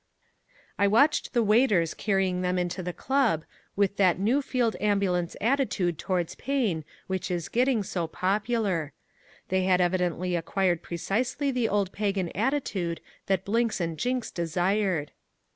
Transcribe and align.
I 0.79 0.87
watched 0.87 1.31
the 1.33 1.43
waiters 1.43 1.93
carrying 1.93 2.41
them 2.41 2.57
into 2.57 2.81
the 2.81 2.91
club, 2.91 3.45
with 3.75 3.97
that 3.97 4.17
new 4.17 4.41
field 4.41 4.75
ambulance 4.81 5.35
attitude 5.39 5.99
towards 5.99 6.33
pain 6.33 6.83
which 7.05 7.29
is 7.29 7.49
getting 7.49 7.83
so 7.83 8.07
popular. 8.07 8.93
They 9.49 9.61
had 9.65 9.79
evidently 9.79 10.35
acquired 10.35 10.81
precisely 10.81 11.51
the 11.51 11.69
old 11.69 11.91
pagan 11.91 12.29
attitude 12.35 12.99
that 13.27 13.45
Blinks 13.45 13.79
and 13.79 13.95
Jinks 13.95 14.31
desired. 14.31 15.11